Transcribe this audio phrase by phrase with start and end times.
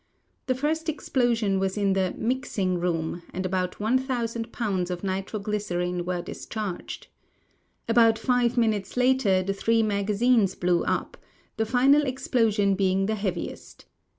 [0.47, 6.05] The first explosion was in the" mixing room," and about 1,000 pounds of nitro glycerine
[6.05, 7.05] were discharged.
[7.87, 11.17] About five minutes later the three magazines blew up,
[11.57, 13.85] the final ex])losion being the heaviest.